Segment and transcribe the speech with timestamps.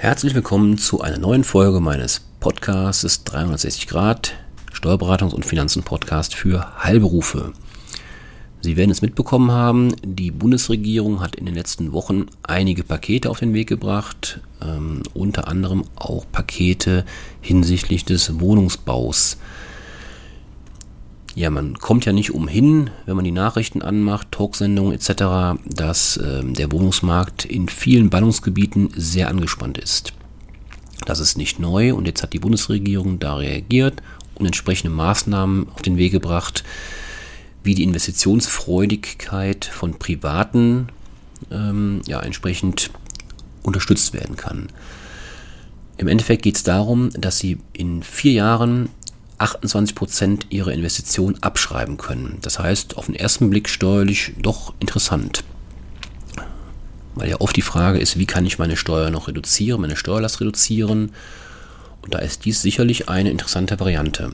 [0.00, 4.32] Herzlich willkommen zu einer neuen Folge meines Podcasts 360 Grad
[4.72, 7.52] Steuerberatungs- und Finanzen-Podcast für Heilberufe.
[8.62, 13.40] Sie werden es mitbekommen haben, die Bundesregierung hat in den letzten Wochen einige Pakete auf
[13.40, 17.04] den Weg gebracht, ähm, unter anderem auch Pakete
[17.42, 19.36] hinsichtlich des Wohnungsbaus.
[21.40, 26.44] Ja, man kommt ja nicht umhin, wenn man die Nachrichten anmacht, Talksendungen etc., dass äh,
[26.44, 30.12] der Wohnungsmarkt in vielen Ballungsgebieten sehr angespannt ist.
[31.06, 34.02] Das ist nicht neu und jetzt hat die Bundesregierung da reagiert
[34.34, 36.62] und entsprechende Maßnahmen auf den Weg gebracht,
[37.64, 40.88] wie die Investitionsfreudigkeit von Privaten
[41.50, 42.90] ähm, ja, entsprechend
[43.62, 44.68] unterstützt werden kann.
[45.96, 48.90] Im Endeffekt geht es darum, dass sie in vier Jahren
[49.40, 52.38] 28 Prozent ihrer Investition abschreiben können.
[52.42, 55.44] Das heißt, auf den ersten Blick steuerlich doch interessant.
[57.14, 60.40] Weil ja oft die Frage ist, wie kann ich meine Steuer noch reduzieren, meine Steuerlast
[60.40, 61.12] reduzieren.
[62.02, 64.32] Und da ist dies sicherlich eine interessante Variante.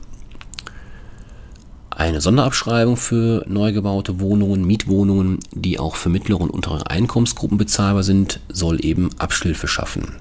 [1.89, 8.03] Eine Sonderabschreibung für neu gebaute Wohnungen, Mietwohnungen, die auch für mittlere und untere Einkommensgruppen bezahlbar
[8.03, 10.15] sind, soll eben Abschilfe schaffen.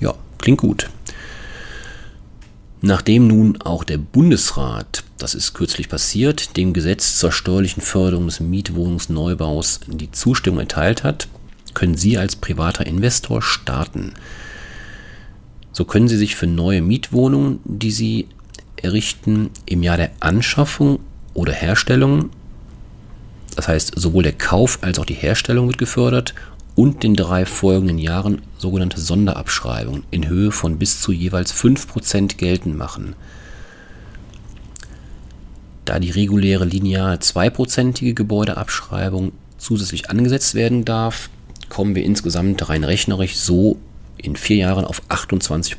[0.00, 0.88] Ja, klingt gut.
[2.86, 8.40] Nachdem nun auch der Bundesrat, das ist kürzlich passiert, dem Gesetz zur steuerlichen Förderung des
[8.40, 11.28] Mietwohnungsneubaus die Zustimmung erteilt hat,
[11.72, 14.12] können Sie als privater Investor starten.
[15.72, 18.28] So können Sie sich für neue Mietwohnungen, die Sie
[18.76, 20.98] errichten, im Jahr der Anschaffung
[21.32, 22.28] oder Herstellung,
[23.56, 26.34] das heißt sowohl der Kauf als auch die Herstellung wird gefördert
[26.74, 32.76] und den drei folgenden Jahren sogenannte Sonderabschreibungen in Höhe von bis zu jeweils 5% geltend
[32.76, 33.14] machen.
[35.84, 41.28] Da die reguläre linear 2%ige Gebäudeabschreibung zusätzlich angesetzt werden darf,
[41.68, 43.76] kommen wir insgesamt rein rechnerisch so
[44.16, 45.76] in vier Jahren auf 28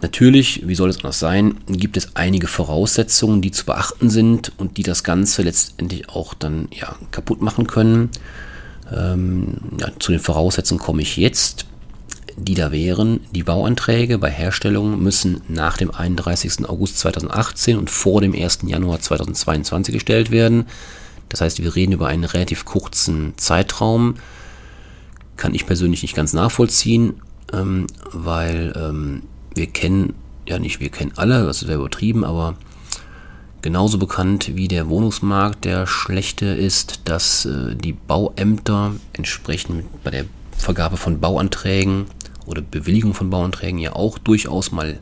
[0.00, 4.76] Natürlich, wie soll es anders sein, gibt es einige Voraussetzungen, die zu beachten sind und
[4.76, 8.10] die das Ganze letztendlich auch dann ja, kaputt machen können.
[8.94, 11.66] Ähm, ja, zu den Voraussetzungen komme ich jetzt,
[12.36, 13.20] die da wären.
[13.32, 16.68] Die Bauanträge bei Herstellung müssen nach dem 31.
[16.68, 18.60] August 2018 und vor dem 1.
[18.66, 20.66] Januar 2022 gestellt werden.
[21.28, 24.14] Das heißt, wir reden über einen relativ kurzen Zeitraum.
[25.36, 27.20] Kann ich persönlich nicht ganz nachvollziehen,
[27.52, 29.22] ähm, weil ähm,
[29.58, 30.14] wir kennen,
[30.48, 32.54] ja nicht wir kennen alle, das ist ja übertrieben, aber
[33.60, 40.24] genauso bekannt wie der Wohnungsmarkt der schlechte ist, dass äh, die Bauämter entsprechend bei der
[40.56, 42.06] Vergabe von Bauanträgen
[42.46, 44.98] oder Bewilligung von Bauanträgen ja auch durchaus mal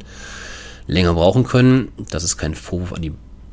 [0.87, 1.93] länger brauchen können.
[2.11, 3.13] Das ist kein Vorwurf an die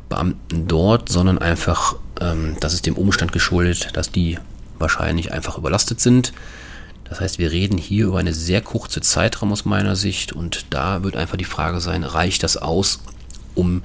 [0.09, 4.37] Beamten dort, sondern einfach, ähm, das ist dem Umstand geschuldet, dass die
[4.79, 6.33] wahrscheinlich einfach überlastet sind.
[7.05, 11.03] Das heißt, wir reden hier über eine sehr kurze Zeitraum aus meiner Sicht und da
[11.03, 12.99] wird einfach die Frage sein, reicht das aus,
[13.55, 13.83] um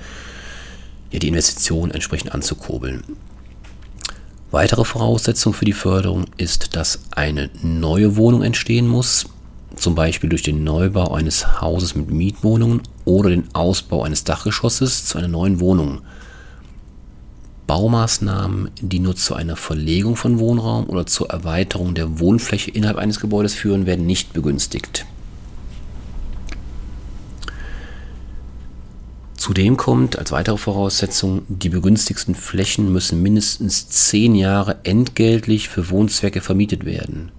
[1.10, 3.02] ja, die Investition entsprechend anzukurbeln.
[4.50, 9.26] Weitere Voraussetzung für die Förderung ist, dass eine neue Wohnung entstehen muss,
[9.76, 15.18] zum Beispiel durch den Neubau eines Hauses mit Mietwohnungen oder den Ausbau eines Dachgeschosses zu
[15.18, 16.00] einer neuen Wohnung.
[17.68, 23.20] Baumaßnahmen, die nur zu einer Verlegung von Wohnraum oder zur Erweiterung der Wohnfläche innerhalb eines
[23.20, 25.06] Gebäudes führen, werden nicht begünstigt.
[29.36, 36.40] Zudem kommt als weitere Voraussetzung, die begünstigsten Flächen müssen mindestens zehn Jahre entgeltlich für Wohnzwecke
[36.40, 37.30] vermietet werden.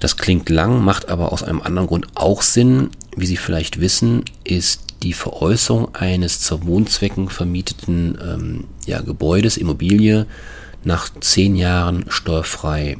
[0.00, 2.90] Das klingt lang, macht aber aus einem anderen Grund auch Sinn.
[3.16, 10.26] Wie Sie vielleicht wissen, ist die Veräußerung eines zur Wohnzwecken vermieteten ähm, ja, Gebäudes, Immobilie,
[10.84, 12.98] nach zehn Jahren steuerfrei.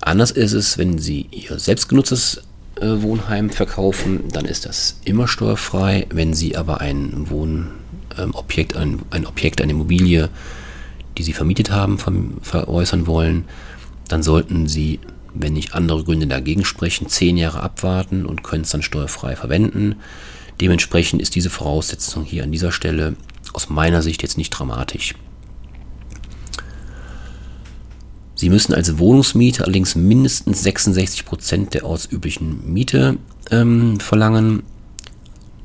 [0.00, 2.42] Anders ist es, wenn Sie Ihr selbstgenutztes
[2.80, 6.06] äh, Wohnheim verkaufen, dann ist das immer steuerfrei.
[6.10, 10.28] Wenn Sie aber ein Wohnobjekt, ähm, ein, ein Objekt, eine Immobilie,
[11.16, 11.98] die Sie vermietet haben,
[12.42, 13.44] veräußern wollen,
[14.08, 15.00] dann sollten Sie
[15.34, 19.96] wenn nicht andere Gründe dagegen sprechen, zehn Jahre abwarten und können es dann steuerfrei verwenden.
[20.60, 23.16] Dementsprechend ist diese Voraussetzung hier an dieser Stelle
[23.52, 25.14] aus meiner Sicht jetzt nicht dramatisch.
[28.36, 33.18] Sie müssen als Wohnungsmieter allerdings mindestens 66 Prozent der ortsüblichen Miete
[33.50, 34.62] ähm, verlangen.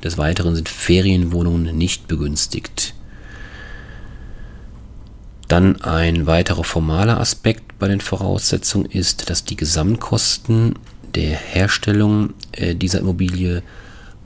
[0.04, 2.94] Des Weiteren sind Ferienwohnungen nicht begünstigt.
[5.48, 10.76] Dann ein weiterer formaler Aspekt bei den Voraussetzungen ist, dass die Gesamtkosten
[11.16, 13.64] der Herstellung äh, dieser Immobilie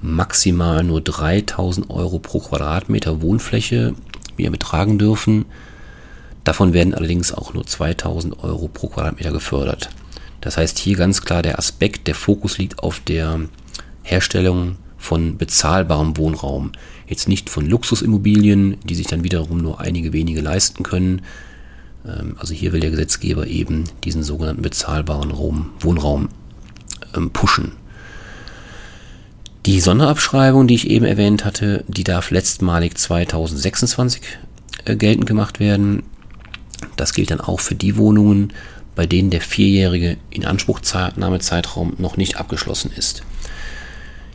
[0.01, 3.95] maximal nur 3000 Euro pro Quadratmeter Wohnfläche
[4.35, 5.45] wir betragen dürfen.
[6.43, 9.89] Davon werden allerdings auch nur 2000 Euro pro Quadratmeter gefördert.
[10.41, 13.41] Das heißt hier ganz klar der Aspekt, der Fokus liegt auf der
[14.01, 16.73] Herstellung von bezahlbarem Wohnraum.
[17.07, 21.21] Jetzt nicht von Luxusimmobilien, die sich dann wiederum nur einige wenige leisten können.
[22.05, 25.31] Ähm, also hier will der Gesetzgeber eben diesen sogenannten bezahlbaren
[25.79, 26.29] Wohnraum
[27.15, 27.73] ähm, pushen.
[29.65, 34.21] Die Sonderabschreibung, die ich eben erwähnt hatte, die darf letztmalig 2026
[34.85, 36.03] äh, geltend gemacht werden.
[36.97, 38.51] Das gilt dann auch für die Wohnungen,
[38.95, 43.23] bei denen der vierjährige Inanspruchnahmezeitraum noch nicht abgeschlossen ist.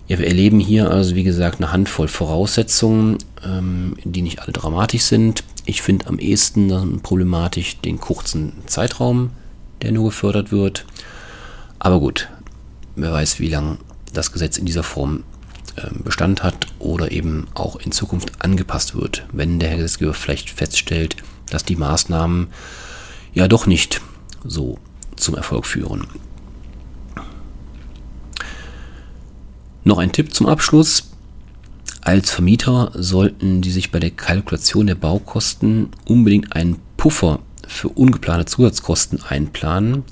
[0.09, 5.03] Ja, wir erleben hier also, wie gesagt, eine Handvoll Voraussetzungen, ähm, die nicht alle dramatisch
[5.03, 5.45] sind.
[5.69, 9.33] Ich finde am ehesten problematisch den kurzen Zeitraum,
[9.83, 10.87] der nur gefördert wird.
[11.79, 12.31] Aber gut,
[12.97, 13.77] wer weiß, wie lange
[14.15, 15.25] das Gesetz in dieser Form
[15.77, 21.17] ähm, Bestand hat oder eben auch in Zukunft angepasst wird, wenn der Gesetzgeber vielleicht feststellt,
[21.51, 22.47] dass die Maßnahmen
[23.35, 24.01] ja doch nicht
[24.47, 24.79] so
[25.17, 26.07] zum Erfolg führen.
[29.85, 31.11] Noch ein Tipp zum Abschluss.
[32.09, 38.47] Als Vermieter sollten Sie sich bei der Kalkulation der Baukosten unbedingt einen Puffer für ungeplante
[38.47, 40.05] Zusatzkosten einplanen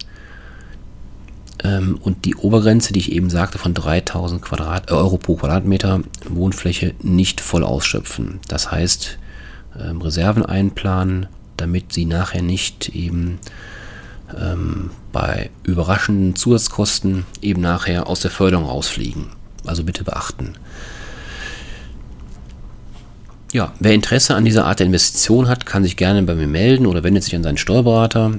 [1.65, 6.03] ähm, und die Obergrenze, die ich eben sagte, von 3000 Quadrat, äh, Euro pro Quadratmeter
[6.29, 8.41] Wohnfläche nicht voll ausschöpfen.
[8.47, 9.19] Das heißt,
[9.81, 13.39] ähm, Reserven einplanen, damit Sie nachher nicht eben
[14.39, 19.29] ähm, bei überraschenden Zusatzkosten eben nachher aus der Förderung rausfliegen.
[19.65, 20.59] Also bitte beachten.
[23.53, 26.87] Ja, wer Interesse an dieser Art der Investition hat, kann sich gerne bei mir melden
[26.87, 28.33] oder wendet sich an seinen Steuerberater.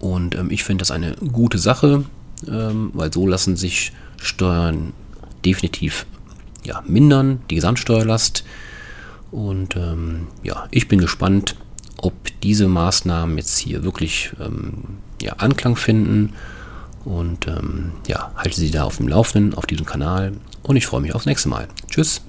[0.00, 2.04] Und ähm, ich finde das eine gute Sache,
[2.48, 4.92] ähm, weil so lassen sich Steuern
[5.44, 6.06] definitiv
[6.64, 8.44] ja, mindern, die Gesamtsteuerlast.
[9.30, 11.56] Und ähm, ja, ich bin gespannt,
[11.98, 16.32] ob diese Maßnahmen jetzt hier wirklich ähm, ja, Anklang finden.
[17.04, 20.32] Und ähm, ja, halte Sie da auf dem Laufenden auf diesem Kanal.
[20.62, 21.68] Und ich freue mich aufs nächste Mal.
[21.88, 22.22] Tschüss.